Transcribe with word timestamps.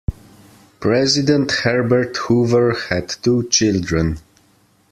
President 0.79 1.51
Herbert 1.51 2.17
Hoover 2.17 2.73
had 2.89 3.07
two 3.07 3.47
children. 3.49 4.17